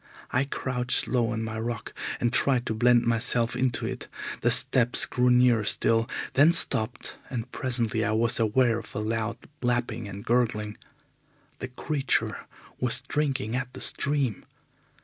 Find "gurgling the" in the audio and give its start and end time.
10.25-11.67